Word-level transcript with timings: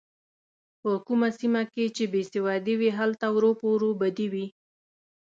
په 0.81 0.91
کومه 1.07 1.29
سیمه 1.39 1.63
کې 1.73 1.85
چې 1.95 2.03
بې 2.11 2.21
سوادي 2.33 2.73
وي 2.79 2.89
هلته 2.99 3.25
وره 3.31 3.51
په 3.59 3.65
وره 3.73 3.89
بدي 4.01 4.27
وي. 4.33 4.45